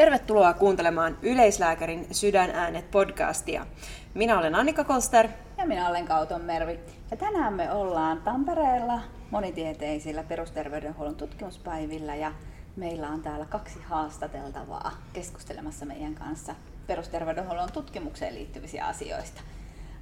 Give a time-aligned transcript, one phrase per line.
[0.00, 3.66] Tervetuloa kuuntelemaan Yleislääkärin Sydänäänet podcastia.
[4.14, 5.28] Minä olen Annika Kolster.
[5.58, 6.80] Ja minä olen Kauton Mervi.
[7.10, 9.00] Ja tänään me ollaan Tampereella
[9.30, 12.32] monitieteisillä perusterveydenhuollon tutkimuspäivillä ja
[12.76, 16.54] meillä on täällä kaksi haastateltavaa keskustelemassa meidän kanssa
[16.86, 19.40] perusterveydenhuollon tutkimukseen liittyvistä asioista.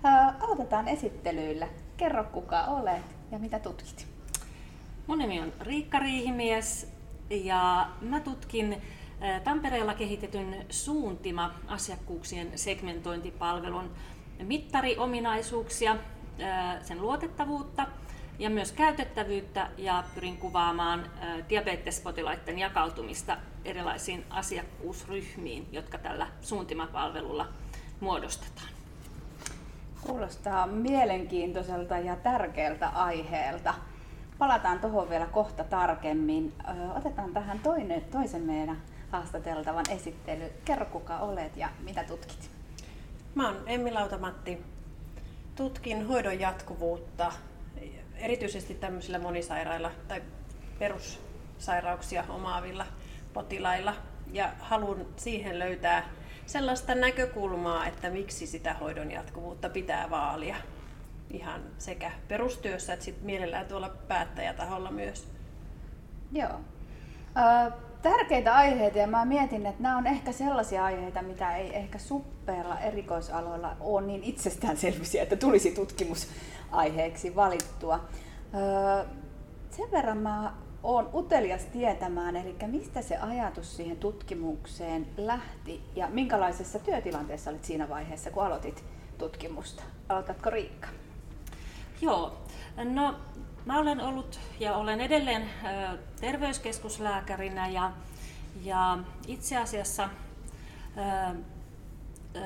[0.05, 1.69] Ää, aloitetaan esittelyillä.
[1.97, 4.07] Kerro kuka olet ja mitä tutkit.
[5.07, 6.93] Mun nimi on Riikka Riihimies
[7.31, 8.83] ja mä tutkin
[9.45, 13.91] Tampereella kehitetyn Suuntima-asiakkuuksien segmentointipalvelun
[14.43, 15.97] mittariominaisuuksia,
[16.83, 17.87] sen luotettavuutta
[18.39, 21.11] ja myös käytettävyyttä ja pyrin kuvaamaan
[21.49, 27.49] diabetespotilaiden jakautumista erilaisiin asiakkuusryhmiin, jotka tällä Suuntima-palvelulla
[28.01, 28.69] muodostetaan.
[30.03, 33.75] Kuulostaa mielenkiintoiselta ja tärkeältä aiheelta.
[34.39, 36.53] Palataan tuohon vielä kohta tarkemmin.
[36.97, 38.77] Otetaan tähän toinen, toisen meidän
[39.11, 40.53] haastateltavan esittely.
[40.65, 42.51] Kerro kuka olet ja mitä tutkit.
[43.35, 44.59] Mä oon Emmi Lautamatti.
[45.57, 47.33] Tutkin hoidon jatkuvuutta
[48.15, 50.23] erityisesti tämmöisillä monisairailla tai
[50.79, 52.87] perussairauksia omaavilla
[53.33, 53.95] potilailla
[54.33, 56.09] ja haluan siihen löytää
[56.47, 60.57] sellaista näkökulmaa, että miksi sitä hoidon jatkuvuutta pitää vaalia
[61.31, 65.29] ihan sekä perustyössä että sit mielellään tuolla päättäjätaholla myös.
[66.33, 66.61] Joo
[68.03, 72.81] tärkeitä aiheita ja mä mietin, että nämä on ehkä sellaisia aiheita, mitä ei ehkä suppeilla
[72.81, 78.05] erikoisaloilla ole niin itsestäänselvisiä, että tulisi tutkimusaiheeksi valittua.
[79.71, 86.79] sen verran mä oon utelias tietämään, eli mistä se ajatus siihen tutkimukseen lähti ja minkälaisessa
[86.79, 88.85] työtilanteessa olit siinä vaiheessa, kun aloitit
[89.19, 89.83] tutkimusta.
[90.09, 90.89] Aloitatko Riikka?
[92.01, 92.39] Joo,
[92.85, 93.15] no
[93.69, 95.51] Mä olen ollut ja olen edelleen
[96.21, 97.93] terveyskeskuslääkärinä ja,
[98.65, 100.09] ja itse asiassa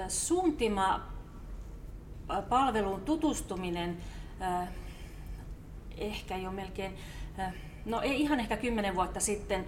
[0.09, 1.01] suuntima
[2.49, 3.97] palveluun tutustuminen
[5.97, 6.99] ehkä jo melkein,
[7.85, 9.67] no ei ihan ehkä kymmenen vuotta sitten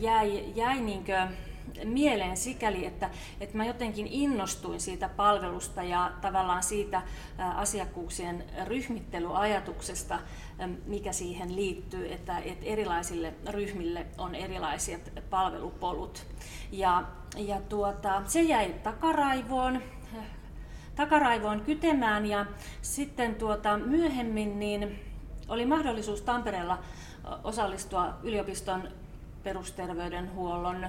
[0.00, 1.26] jäi, jäi niinkö
[1.84, 3.10] mieleen sikäli, että,
[3.40, 7.02] että mä jotenkin innostuin siitä palvelusta ja tavallaan siitä
[7.54, 10.18] asiakkuuksien ryhmittelyajatuksesta,
[10.86, 16.26] mikä siihen liittyy, että, että erilaisille ryhmille on erilaiset palvelupolut.
[16.72, 17.02] Ja,
[17.36, 19.82] ja tuota, se jäi takaraivoon,
[20.96, 22.46] takaraivoon kytemään ja
[22.82, 24.98] sitten tuota, myöhemmin niin
[25.48, 26.78] oli mahdollisuus Tampereella
[27.44, 28.88] osallistua yliopiston
[29.42, 30.86] perusterveydenhuollon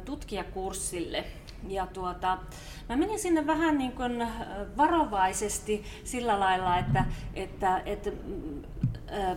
[0.00, 1.24] tutkijakurssille.
[1.68, 2.38] Ja tuota,
[2.88, 4.28] mä menin sinne vähän niin kuin
[4.76, 7.04] varovaisesti sillä lailla, että,
[7.34, 8.10] että, että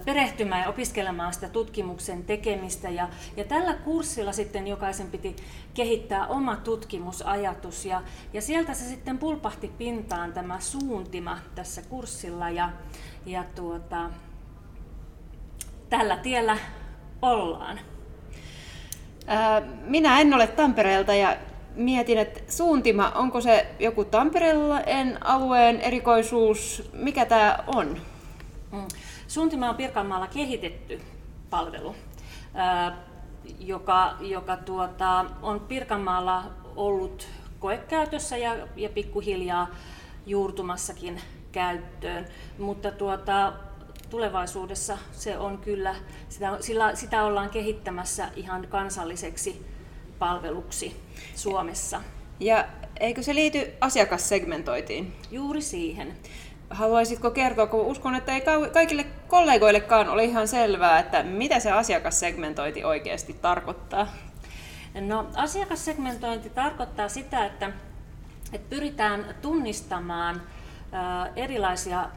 [0.05, 2.89] perehtymään ja opiskelemaan sitä tutkimuksen tekemistä.
[2.89, 5.35] Ja, ja tällä kurssilla sitten jokaisen piti
[5.73, 7.85] kehittää oma tutkimusajatus.
[7.85, 8.01] Ja,
[8.33, 12.49] ja sieltä se sitten pulpahti pintaan tämä suuntima tässä kurssilla.
[12.49, 12.69] Ja,
[13.25, 14.09] ja tuota,
[15.89, 16.57] tällä tiellä
[17.21, 17.79] ollaan.
[19.85, 21.37] Minä en ole Tampereelta ja
[21.75, 26.89] mietin, että suuntima, onko se joku Tampereen alueen erikoisuus?
[26.93, 27.97] Mikä tämä on?
[28.71, 28.87] Mm.
[29.27, 31.01] Suuntima on Pirkanmaalla kehitetty
[31.49, 31.95] palvelu,
[33.59, 36.43] joka, joka tuota, on Pirkanmaalla
[36.75, 37.27] ollut
[37.59, 39.67] koekäytössä ja, ja pikkuhiljaa
[40.25, 41.21] juurtumassakin
[41.51, 42.25] käyttöön.
[42.59, 43.53] Mutta tuota,
[44.15, 45.95] tulevaisuudessa se on kyllä,
[46.29, 49.65] sitä, sillä, sitä ollaan kehittämässä ihan kansalliseksi
[50.19, 51.01] palveluksi
[51.35, 52.01] Suomessa.
[52.39, 52.65] Ja
[52.99, 55.15] eikö se liity asiakassegmentoitiin?
[55.31, 56.13] Juuri siihen.
[56.69, 58.43] Haluaisitko kertoa, kun uskon, että ei
[58.73, 64.07] kaikille kollegoillekaan ole ihan selvää, että mitä se asiakassegmentointi oikeasti tarkoittaa?
[65.01, 67.71] No, asiakassegmentointi tarkoittaa sitä, että,
[68.53, 70.41] että pyritään tunnistamaan
[71.35, 72.09] erilaisia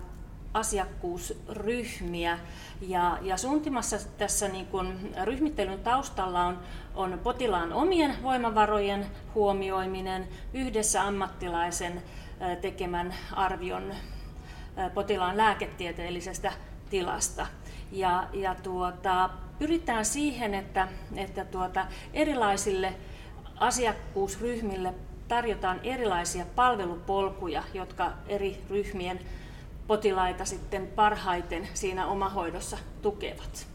[0.54, 2.38] asiakkuusryhmiä.
[2.80, 6.58] Ja, ja suuntimassa tässä niin kun ryhmittelyn taustalla on,
[6.94, 12.02] on potilaan omien voimavarojen huomioiminen yhdessä ammattilaisen
[12.60, 13.94] tekemän arvion
[14.94, 16.52] potilaan lääketieteellisestä
[16.90, 17.46] tilasta.
[17.92, 22.94] Ja, ja tuota, pyritään siihen, että, että tuota, erilaisille
[23.56, 24.94] asiakkuusryhmille
[25.28, 29.20] tarjotaan erilaisia palvelupolkuja, jotka eri ryhmien
[29.88, 33.66] potilaita sitten parhaiten siinä omahoidossa tukevat.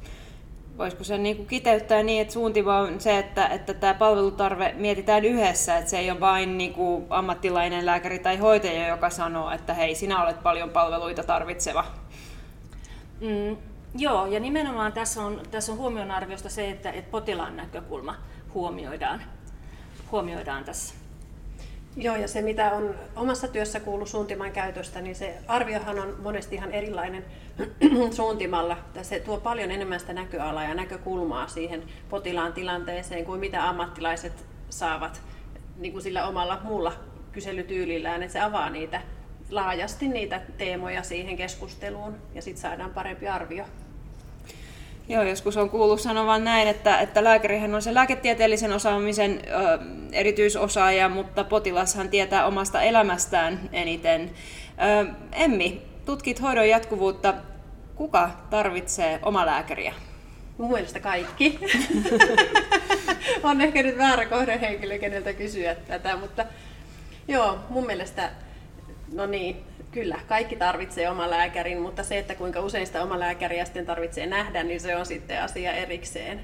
[0.77, 5.25] Voisiko se niin kuin kiteyttää niin, että suuntiva on se, että, että tämä palvelutarve mietitään
[5.25, 9.73] yhdessä, että se ei ole vain niin kuin ammattilainen lääkäri tai hoitaja, joka sanoo, että
[9.73, 11.85] hei, sinä olet paljon palveluita tarvitseva?
[13.21, 13.57] Mm,
[13.95, 18.15] joo, ja nimenomaan tässä on, tässä on huomionarviosta se, että, että potilaan näkökulma
[18.53, 19.23] huomioidaan,
[20.11, 21.02] huomioidaan tässä.
[21.97, 26.55] Joo, ja se mitä on omassa työssä kuullut suuntiman käytöstä, niin se arviohan on monesti
[26.55, 27.25] ihan erilainen
[28.11, 28.77] suuntimalla.
[29.01, 35.21] Se tuo paljon enemmän sitä näköalaa ja näkökulmaa siihen potilaan tilanteeseen kuin mitä ammattilaiset saavat
[35.77, 36.93] niin kuin sillä omalla muulla
[37.31, 39.01] kyselytyylillään, että se avaa niitä
[39.49, 43.65] laajasti niitä teemoja siihen keskusteluun ja sitten saadaan parempi arvio.
[45.09, 49.79] Joo, joskus on kuullut sanovan näin, että, että lääkärihän on se lääketieteellisen osaamisen ö,
[50.11, 54.31] erityisosaaja, mutta potilashan tietää omasta elämästään eniten.
[55.01, 57.33] Ö, Emmi, tutkit hoidon jatkuvuutta.
[57.95, 59.93] Kuka tarvitsee omalääkäriä?
[60.57, 61.59] Mun mielestä kaikki.
[63.43, 66.45] on ehkä nyt väärä kohdehenkilö, keneltä kysyä tätä, mutta
[67.27, 68.29] joo, mun mielestä,
[69.13, 69.63] no niin,
[69.93, 74.25] kyllä, kaikki tarvitsee oma lääkärin, mutta se, että kuinka usein sitä oma lääkäriä sitten tarvitsee
[74.25, 76.41] nähdä, niin se on sitten asia erikseen.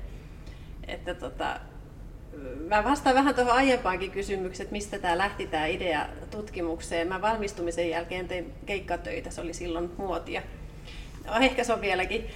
[0.88, 1.60] Että tota,
[2.68, 7.08] mä vastaan vähän tuohon aiempaankin kysymykseen, että mistä tämä lähti tämä idea tutkimukseen.
[7.08, 10.42] Mä valmistumisen jälkeen tein keikkatöitä, se oli silloin muotia.
[11.28, 12.28] No, ehkä se on vieläkin.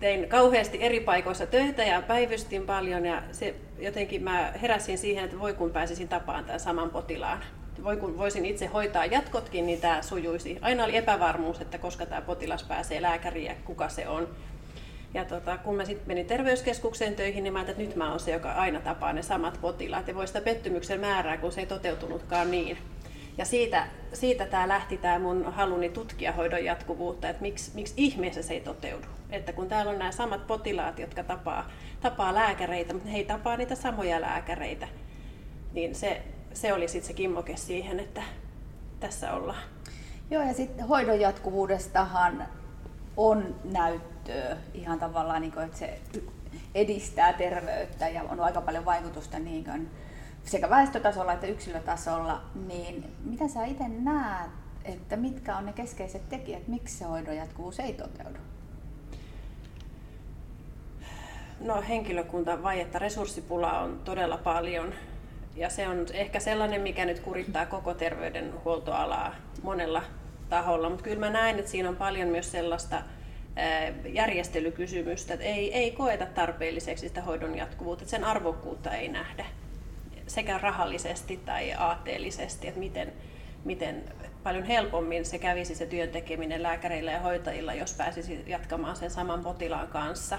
[0.00, 5.38] Tein kauheasti eri paikoissa töitä ja päivystin paljon ja se, jotenkin mä heräsin siihen, että
[5.38, 7.42] voi kun pääsisin tapaan tämän saman potilaan
[7.84, 10.58] voi kun voisin itse hoitaa jatkotkin, niin tämä sujuisi.
[10.62, 14.28] Aina oli epävarmuus, että koska tämä potilas pääsee lääkäriin ja kuka se on.
[15.14, 18.20] Ja tota, kun mä sitten menin terveyskeskukseen töihin, niin mä ajattelin, että nyt mä oon
[18.20, 20.08] se, joka aina tapaa ne samat potilaat.
[20.08, 22.78] Ja voi sitä pettymyksen määrää, kun se ei toteutunutkaan niin.
[23.38, 28.42] Ja siitä, siitä tämä lähti tämä mun haluni tutkia hoidon jatkuvuutta, että miksi, miksi ihmeessä
[28.42, 29.06] se ei toteudu.
[29.30, 31.70] Että kun täällä on nämä samat potilaat, jotka tapaa,
[32.00, 34.88] tapaa lääkäreitä, mutta he ei tapaa niitä samoja lääkäreitä,
[35.72, 36.22] niin se,
[36.54, 38.22] se oli sitten se kimmoke siihen, että
[39.00, 39.62] tässä ollaan.
[40.30, 42.48] Joo, ja sitten hoidon jatkuvuudestahan
[43.16, 46.00] on näyttöä ihan tavallaan, niin kuin, että se
[46.74, 49.90] edistää terveyttä ja on aika paljon vaikutusta niin kuin
[50.44, 54.50] sekä väestötasolla että yksilötasolla, niin mitä sä itse näet,
[54.84, 58.38] että mitkä on ne keskeiset tekijät, miksi se hoidon jatkuvuus ei toteudu?
[61.60, 64.94] No henkilökunta vai että resurssipula on todella paljon
[65.56, 70.02] ja se on ehkä sellainen, mikä nyt kurittaa koko terveydenhuoltoalaa monella
[70.48, 73.02] taholla, mutta kyllä mä näen, että siinä on paljon myös sellaista
[74.12, 79.44] järjestelykysymystä, että ei, ei koeta tarpeelliseksi sitä hoidon jatkuvuutta, että sen arvokkuutta ei nähdä
[80.26, 83.12] sekä rahallisesti tai aatteellisesti, että miten,
[83.64, 84.04] miten
[84.42, 89.42] paljon helpommin se kävisi se työn tekeminen lääkäreillä ja hoitajilla, jos pääsisi jatkamaan sen saman
[89.42, 90.38] potilaan kanssa.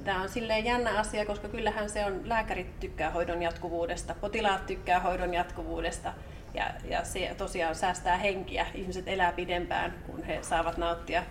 [0.00, 5.00] Tämä on silleen jännä asia, koska kyllähän se on, lääkärit tykkää hoidon jatkuvuudesta, potilaat tykkää
[5.00, 6.12] hoidon jatkuvuudesta
[6.54, 8.66] ja, ja se tosiaan säästää henkiä.
[8.74, 11.22] Ihmiset elää pidempään, kun he saavat nauttia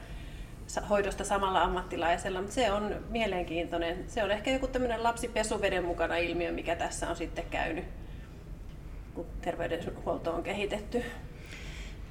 [0.89, 4.10] hoidosta samalla ammattilaisella, mutta se on mielenkiintoinen.
[4.10, 7.86] Se on ehkä joku tämmöinen lapsipesuveden mukana ilmiö, mikä tässä on sitten käynyt,
[9.13, 11.04] kun terveydenhuolto on kehitetty.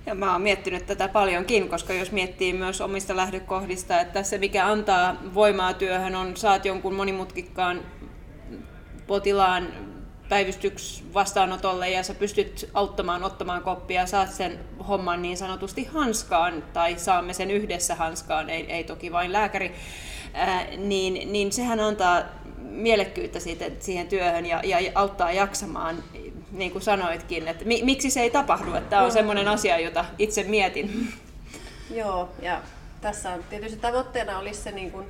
[0.07, 4.67] Ja mä oon miettinyt tätä paljonkin, koska jos miettii myös omista lähdekohdista, että se mikä
[4.67, 7.81] antaa voimaa työhön on, saat jonkun monimutkikkaan
[9.07, 9.69] potilaan
[10.29, 14.59] päivystyks vastaanotolle ja sä pystyt auttamaan ottamaan koppia, saat sen
[14.89, 19.75] homman niin sanotusti hanskaan, tai saamme sen yhdessä hanskaan, ei, ei toki vain lääkäri,
[20.35, 22.23] ää, niin, niin sehän antaa
[22.59, 25.97] mielekkyyttä siitä, siihen työhön ja, ja auttaa jaksamaan
[26.53, 30.05] niin kuin sanoitkin, että mi, miksi se ei tapahdu, että tämä on semmoinen asia, jota
[30.19, 31.09] itse mietin.
[31.91, 32.61] Joo, ja
[33.01, 35.07] tässä on tietysti tavoitteena olisi se, niin kuin,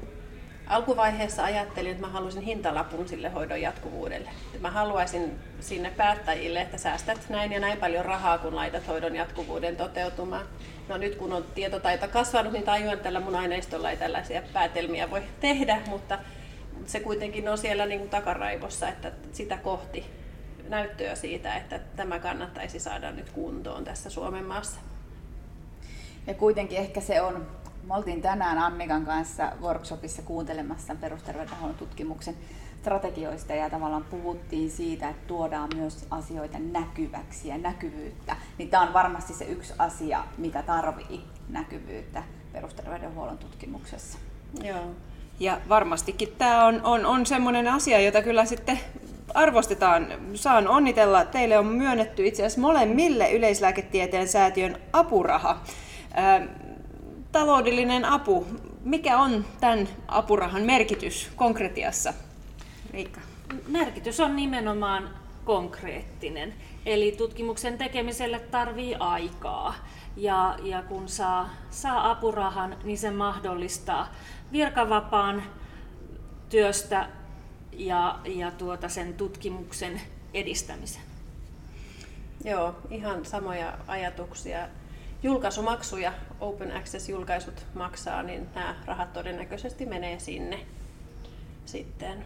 [0.67, 4.31] alkuvaiheessa ajattelin, että mä haluaisin hintalapun sille hoidon jatkuvuudelle.
[4.61, 9.77] Mä haluaisin sinne päättäjille, että säästät näin ja näin paljon rahaa, kun laitat hoidon jatkuvuuden
[9.77, 10.47] toteutumaan.
[10.89, 15.11] No nyt kun on tietotaito kasvanut, niin tajuan, että tällä mun aineistolla ei tällaisia päätelmiä
[15.11, 16.19] voi tehdä, mutta
[16.87, 20.22] se kuitenkin on siellä niin kuin takaraivossa, että sitä kohti
[20.69, 24.81] näyttöä siitä, että tämä kannattaisi saada nyt kuntoon tässä Suomen maassa.
[26.27, 27.47] Ja kuitenkin ehkä se on,
[27.89, 32.37] me oltiin tänään Annikan kanssa workshopissa kuuntelemassa perusterveydenhuollon tutkimuksen
[32.81, 38.37] strategioista ja tavallaan puhuttiin siitä, että tuodaan myös asioita näkyväksi ja näkyvyyttä.
[38.59, 44.19] Niin tämä on varmasti se yksi asia, mitä tarvii näkyvyyttä perusterveydenhuollon tutkimuksessa.
[44.63, 44.91] Joo.
[45.41, 48.81] Ja varmastikin tämä on, on, on semmoinen asia, jota kyllä sitten
[49.35, 50.07] arvostetaan.
[50.35, 51.25] Saan onnitella.
[51.25, 55.61] Teille on myönnetty itse asiassa molemmille yleislääketieteen säätiön apuraha.
[56.15, 56.47] Ää,
[57.33, 58.47] taloudellinen apu.
[58.85, 62.15] Mikä on tämän apurahan merkitys konkretiassa?
[62.91, 63.21] Riikka.
[63.69, 65.09] Merkitys on nimenomaan
[65.45, 66.55] konkreettinen.
[66.87, 69.75] Eli tutkimuksen tekemiselle tarvii aikaa.
[70.17, 74.13] Ja, ja kun saa, saa apurahan, niin se mahdollistaa
[74.53, 75.43] virkavapaan
[76.49, 77.07] työstä
[77.73, 80.01] ja, ja tuota sen tutkimuksen
[80.35, 81.03] edistämisen.
[82.45, 84.69] Joo, ihan samoja ajatuksia.
[85.23, 90.59] Julkaisumaksuja, Open Access-julkaisut maksaa, niin nämä rahat todennäköisesti menee sinne
[91.67, 92.25] sitten.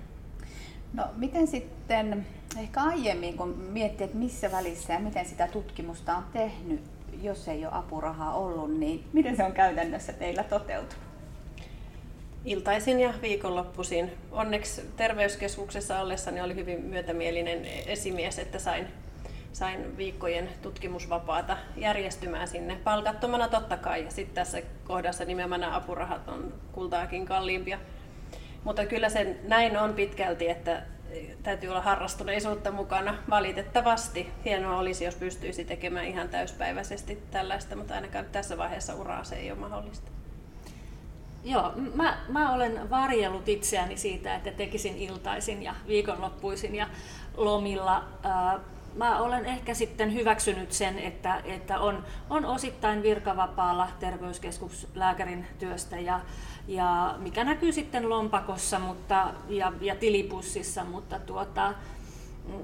[0.93, 2.27] No miten sitten,
[2.59, 6.81] ehkä aiemmin kun miettii, että missä välissä ja miten sitä tutkimusta on tehnyt,
[7.23, 11.06] jos ei ole apurahaa ollut, niin miten se on käytännössä teillä toteutunut?
[12.47, 14.13] Iltaisin ja viikonloppuisin.
[14.33, 18.87] Onneksi terveyskeskuksessa ollessani oli hyvin myötämielinen esimies, että sain,
[19.53, 24.05] sain viikkojen tutkimusvapaata järjestymään sinne palkattomana totta kai.
[24.05, 27.79] Ja sitten tässä kohdassa nimenomaan nämä apurahat on kultaakin kalliimpia.
[28.65, 30.83] Mutta kyllä se näin on pitkälti, että
[31.43, 34.31] täytyy olla harrastuneisuutta mukana valitettavasti.
[34.45, 39.51] Hienoa olisi, jos pystyisi tekemään ihan täyspäiväisesti tällaista, mutta ainakaan tässä vaiheessa uraa se ei
[39.51, 40.11] ole mahdollista.
[41.47, 46.89] Joo, mä, mä olen varjellut itseäni siitä, että tekisin iltaisin ja viikonloppuisin ja
[47.37, 48.05] lomilla.
[48.95, 56.21] Mä olen ehkä sitten hyväksynyt sen, että, että on, on osittain virkavapaalla terveyskeskuslääkärin työstä ja,
[56.69, 61.75] ja mikä näkyy sitten lompakossa mutta, ja, ja tilipussissa, mutta tuota,
[62.49, 62.55] mm,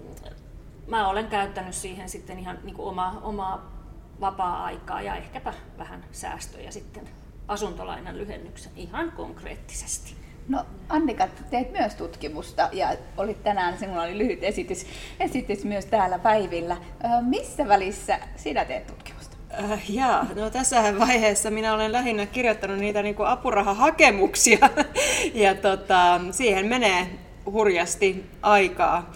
[0.87, 3.73] mä olen käyttänyt siihen sitten ihan niin kuin oma, omaa
[4.21, 10.15] vapaa-aikaa ja ehkäpä vähän säästöjä sitten asuntolainan lyhennyksen ihan konkreettisesti.
[10.49, 14.87] No Annika, teet myös tutkimusta ja olit tänään, sinulla oli lyhyt esitys,
[15.21, 16.77] esitys myös täällä päivillä.
[17.21, 19.37] Missä välissä sinä teet tutkimusta?
[19.61, 24.71] Äh, jaa, no tässä vaiheessa minä olen lähinnä kirjoittanut niitä niin kuin apurahahakemuksia
[25.35, 27.07] ja tota, siihen menee
[27.47, 29.13] hurjasti aikaa.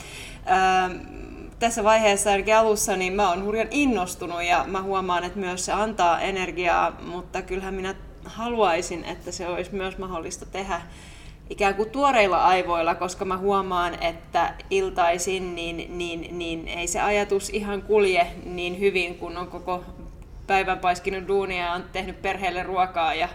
[0.50, 0.90] Äh,
[1.59, 5.73] tässä vaiheessa ainakin alussa niin mä oon hurjan innostunut ja mä huomaan, että myös se
[5.73, 7.95] antaa energiaa, mutta kyllähän minä
[8.26, 10.80] haluaisin, että se olisi myös mahdollista tehdä
[11.50, 17.50] ikään kuin tuoreilla aivoilla, koska mä huomaan, että iltaisin niin, niin, niin ei se ajatus
[17.50, 19.85] ihan kulje niin hyvin, kun on koko
[20.47, 23.28] päivän paiskinut duunia ja on tehnyt perheelle ruokaa ja,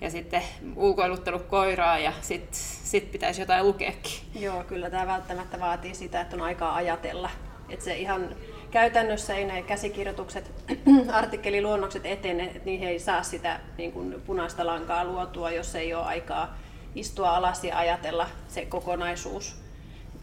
[0.00, 0.42] ja sitten
[0.76, 4.12] ulkoiluttanut koiraa ja sitten sit pitäisi jotain lukeekin.
[4.40, 7.30] Joo, kyllä tämä välttämättä vaatii sitä, että on aikaa ajatella.
[7.68, 8.36] Että se ihan
[8.70, 10.50] käytännössä ei ne käsikirjoitukset,
[11.12, 16.04] artikkeliluonnokset etene, että niihin ei saa sitä niin kuin punaista lankaa luotua, jos ei ole
[16.04, 16.56] aikaa
[16.94, 19.56] istua alas ja ajatella se kokonaisuus.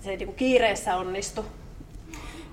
[0.02, 1.46] Se ei niin kuin kiireessä onnistu.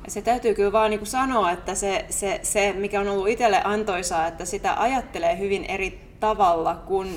[0.05, 3.29] Ja se täytyy kyllä vaan niin kuin sanoa, että se, se, se, mikä on ollut
[3.29, 7.09] itselle antoisaa, että sitä ajattelee hyvin eri tavalla, kun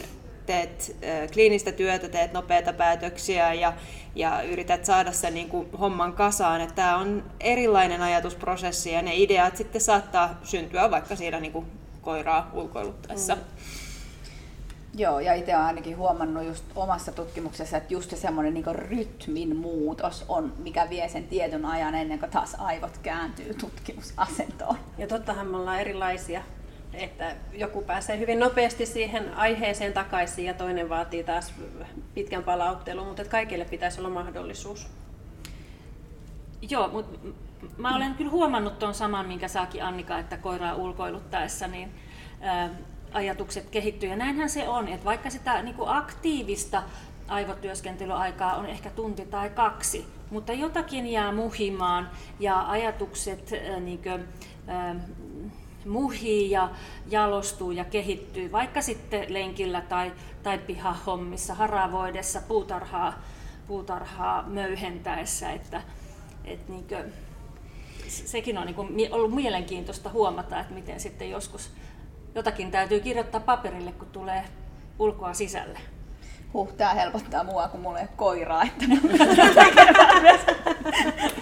[0.45, 0.95] teet
[1.33, 3.73] kliinistä työtä, teet nopeita päätöksiä ja,
[4.15, 6.62] ja yrität saada sen niin kuin homman kasaan.
[6.62, 11.65] Että tämä on erilainen ajatusprosessi ja ne ideat sitten saattaa syntyä vaikka siinä niin kuin
[12.01, 13.35] koiraa ulkoiluttaessa.
[13.35, 13.41] Mm.
[14.95, 19.55] Joo, ja itse olen ainakin huomannut just omassa tutkimuksessa, että just se semmoinen niin rytmin
[19.55, 24.77] muutos on, mikä vie sen tietyn ajan ennen kuin taas aivot kääntyy tutkimusasentoon.
[24.97, 26.41] Ja tottahan me ollaan erilaisia
[26.93, 31.53] että joku pääsee hyvin nopeasti siihen aiheeseen takaisin ja toinen vaatii taas
[32.13, 34.88] pitkän palauttelun, mutta kaikille pitäisi olla mahdollisuus.
[36.69, 37.19] Joo, mutta
[37.77, 41.91] mä olen kyllä huomannut tuon saman, minkä saakin Annika, että koiraa ulkoiluttaessa, niin
[42.41, 42.69] ää,
[43.13, 44.09] ajatukset kehittyy.
[44.09, 46.83] Ja näinhän se on, että vaikka sitä niin kuin aktiivista
[47.27, 52.09] aivotyöskentelyaikaa on ehkä tunti tai kaksi, mutta jotakin jää muhimaan
[52.39, 54.27] ja ajatukset niin kuin,
[55.85, 56.69] muhii ja
[57.09, 60.11] jalostuu ja kehittyy, vaikka sitten lenkillä tai,
[60.43, 63.21] tai pihahommissa, haravoidessa, puutarhaa,
[63.67, 65.51] puutarhaa möyhentäessä.
[65.51, 65.81] Että,
[66.45, 67.13] että niin kuin,
[68.07, 71.71] sekin on niin kuin ollut mielenkiintoista huomata, että miten sitten joskus
[72.35, 74.43] jotakin täytyy kirjoittaa paperille, kun tulee
[74.99, 75.79] ulkoa sisälle
[76.53, 78.85] huh, tämä helpottaa mua, kun mulla ei ole koiraa, että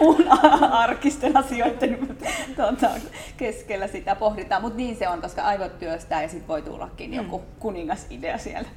[0.02, 0.26] mun
[0.72, 2.18] arkisten asioiden
[2.56, 2.90] tuota,
[3.38, 4.62] keskellä sitä pohditaan.
[4.62, 7.16] Mutta niin se on, koska aivot työstää ja sitten voi tullakin mm.
[7.16, 8.70] joku kuningasidea siellä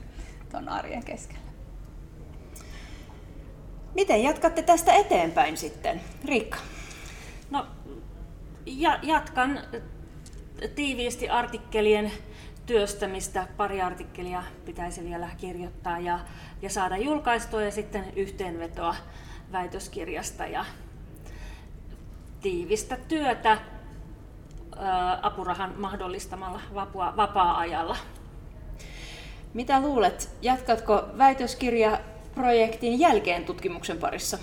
[0.50, 1.44] tuon arjen keskellä.
[3.94, 6.58] Miten jatkatte tästä eteenpäin sitten, Riikka?
[7.50, 7.66] No,
[8.66, 9.60] ja, jatkan
[10.74, 12.12] tiiviisti artikkelien
[12.66, 13.46] työstämistä.
[13.56, 16.20] Pari artikkelia pitäisi vielä kirjoittaa ja,
[16.62, 18.96] ja saada julkaistua ja sitten yhteenvetoa
[19.52, 20.64] väitöskirjasta ja
[22.44, 23.58] tiivistä työtä
[25.22, 27.96] apurahan mahdollistamalla vapaa, vapaa-ajalla.
[29.54, 34.38] Mitä luulet, jatkatko väitöskirjaprojektin jälkeen tutkimuksen parissa?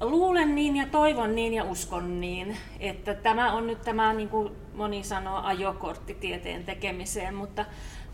[0.00, 4.52] Luulen niin ja toivon niin ja uskon niin, että tämä on nyt tämä, niin kuin
[4.74, 7.64] moni sanoo, ajokortti tieteen tekemiseen, mutta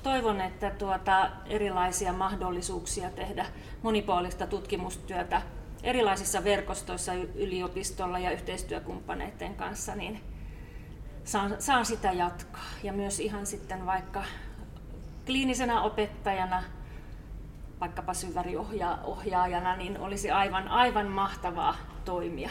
[0.03, 3.47] toivon, että tuota erilaisia mahdollisuuksia tehdä
[3.83, 5.43] monipuolista tutkimustyötä
[5.85, 10.21] erilaisissa verkostoissa yliopistolla ja yhteistyökumppaneiden kanssa, niin
[11.25, 12.67] saan, saan sitä jatkaa.
[12.83, 14.25] Ja myös ihan sitten vaikka
[15.26, 16.62] kliinisenä opettajana,
[17.81, 22.50] vaikkapa syväriohjaajana, niin olisi aivan, aivan mahtavaa toimia.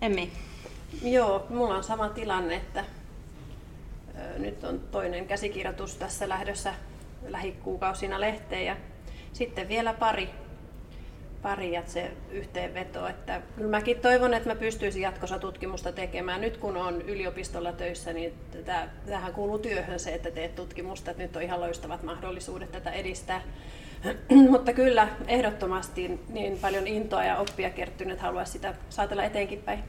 [0.00, 0.32] Emmi?
[1.02, 2.84] Joo, mulla on sama tilanne, että
[4.38, 6.74] nyt on toinen käsikirjoitus tässä lähdössä
[7.26, 8.76] lähikuukausina lehteen ja
[9.32, 10.30] sitten vielä pari,
[11.44, 13.06] pari ja se yhteenveto.
[13.06, 16.40] Että kyllä mäkin toivon, että mä pystyisin jatkossa tutkimusta tekemään.
[16.40, 18.34] Nyt kun on yliopistolla töissä, niin
[19.06, 21.10] tähän kuuluu työhön se, että teet tutkimusta.
[21.10, 23.42] Että nyt on ihan loistavat mahdollisuudet tätä edistää.
[24.50, 29.84] Mutta kyllä ehdottomasti niin paljon intoa ja oppia kertynyt, että haluaisi sitä saatella eteenkin päin.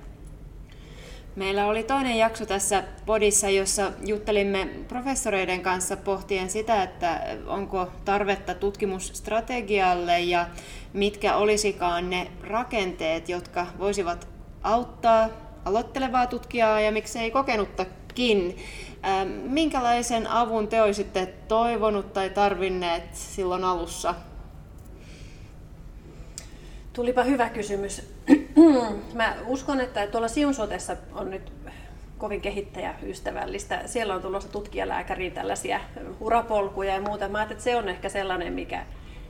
[1.35, 8.53] Meillä oli toinen jakso tässä podissa, jossa juttelimme professoreiden kanssa pohtien sitä, että onko tarvetta
[8.53, 10.47] tutkimusstrategialle ja
[10.93, 14.27] mitkä olisikaan ne rakenteet, jotka voisivat
[14.63, 15.29] auttaa
[15.65, 18.57] aloittelevaa tutkijaa ja miksei kokenuttakin.
[19.05, 24.15] Ähm, minkälaisen avun te olisitte toivonut tai tarvinneet silloin alussa?
[26.93, 28.01] Tulipa hyvä kysymys.
[29.13, 31.51] Mä uskon, että tuolla Siunsotessa on nyt
[32.17, 33.81] kovin kehittäjäystävällistä.
[33.85, 35.79] Siellä on tulossa tutkijalääkäriin tällaisia
[36.19, 37.29] urapolkuja ja muuta.
[37.29, 38.85] Mä että se on ehkä sellainen, mikä,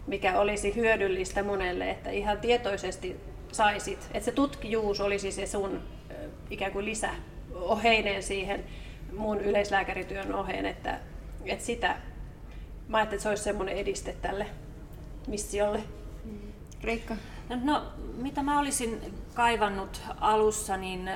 [0.07, 3.15] mikä olisi hyödyllistä monelle, että ihan tietoisesti
[3.51, 5.81] saisit, että se tutkijuus olisi se sun
[6.49, 8.63] ikään kuin lisäoheinen siihen
[9.17, 10.99] muun yleislääkärityön oheen, että,
[11.45, 11.95] että sitä,
[12.87, 14.45] mä että se olisi semmoinen ediste tälle
[15.27, 15.83] missiolle.
[16.83, 17.15] Riikka?
[17.63, 17.83] No,
[18.17, 21.09] mitä mä olisin kaivannut alussa, niin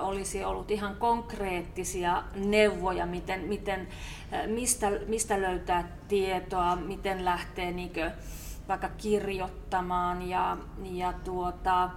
[0.00, 3.88] olisi ollut ihan konkreettisia neuvoja, miten, miten,
[4.46, 8.10] mistä, mistä löytää tietoa, miten lähtee niinkö,
[8.68, 11.90] vaikka kirjoittamaan ja, ja tuota,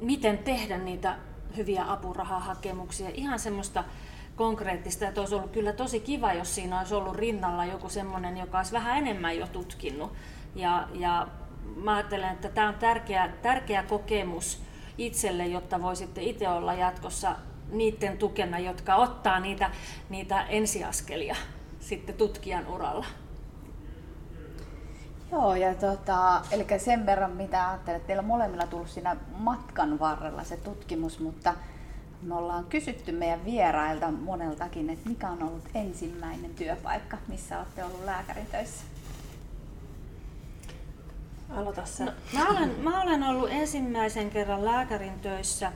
[0.00, 1.16] miten tehdä niitä
[1.56, 3.08] hyviä apurahahakemuksia.
[3.14, 3.84] Ihan semmoista
[4.36, 8.58] konkreettista, että olisi ollut kyllä tosi kiva, jos siinä olisi ollut rinnalla joku semmoinen, joka
[8.58, 10.12] olisi vähän enemmän jo tutkinut
[10.54, 11.26] ja, ja
[11.76, 14.62] mä ajattelen, että tämä on tärkeä, tärkeä kokemus
[14.98, 17.36] itselle, jotta voisitte itse olla jatkossa
[17.70, 19.70] niiden tukena, jotka ottaa niitä,
[20.10, 21.36] niitä ensiaskelia
[21.80, 23.06] sitten tutkijan uralla.
[25.32, 30.44] Joo, ja tota, eli sen verran mitä ajattelen, että teillä molemmilla tullut siinä matkan varrella
[30.44, 31.54] se tutkimus, mutta
[32.22, 38.04] me ollaan kysytty meidän vierailta moneltakin, että mikä on ollut ensimmäinen työpaikka, missä olette ollut
[38.04, 38.84] lääkärin töissä?
[41.56, 42.04] Aloita sä.
[42.04, 45.72] No, mä, olen, mä olen ollut ensimmäisen kerran lääkärin töissä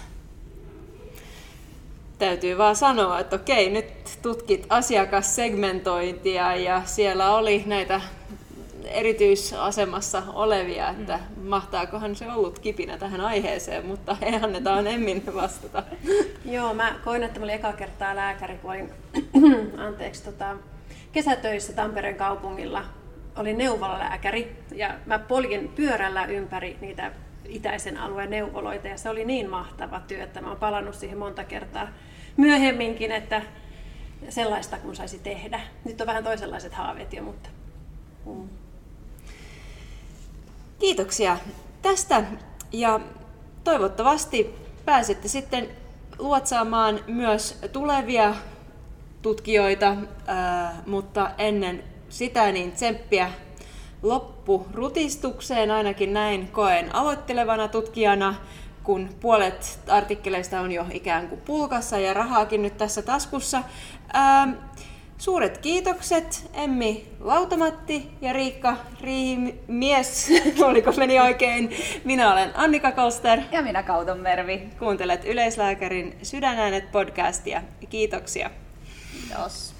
[2.19, 8.01] Täytyy vaan sanoa, että okei, nyt tutkit asiakassegmentointia ja siellä oli näitä
[8.87, 11.47] erityisasemassa olevia, että mm.
[11.47, 15.83] mahtaakohan se ollut kipinä tähän aiheeseen, mutta he annetaan Emmin vastata.
[16.45, 18.89] Joo, mä koin, että mä olin eka kertaa lääkäri, kun olin
[19.87, 20.55] anteeksi, tota,
[21.11, 22.85] kesätöissä Tampereen kaupungilla.
[23.35, 27.11] Olin neuvolalääkäri ja mä poljin pyörällä ympäri niitä
[27.49, 31.43] itäisen alueen neuvoloita ja se oli niin mahtava työ, että mä oon palannut siihen monta
[31.43, 31.87] kertaa
[32.37, 33.41] myöhemminkin, että
[34.29, 35.59] sellaista kun saisi tehdä.
[35.85, 37.49] Nyt on vähän toisenlaiset haaveet jo, mutta...
[38.25, 38.49] Mm.
[40.79, 41.37] Kiitoksia
[41.81, 42.23] tästä
[42.71, 42.99] ja
[43.63, 45.69] toivottavasti pääsette sitten
[46.19, 48.35] luotsaamaan myös tulevia
[49.21, 49.95] tutkijoita,
[50.85, 53.31] mutta ennen sitä niin tsemppiä
[54.03, 58.35] loppurutistukseen, ainakin näin koen aloittelevana tutkijana,
[58.83, 63.63] kun puolet artikkeleista on jo ikään kuin pulkassa ja rahaakin nyt tässä taskussa.
[65.17, 70.29] Suuret kiitokset Emmi Lautamatti ja Riikka Riihimies,
[70.69, 71.71] oliko meni oikein?
[72.03, 73.39] Minä olen Annika Kolster.
[73.51, 74.69] Ja minä Kauton Mervi.
[74.79, 77.61] Kuuntelet Yleislääkärin Sydänäänet podcastia.
[77.89, 78.49] Kiitoksia.
[79.11, 79.76] Kiitos.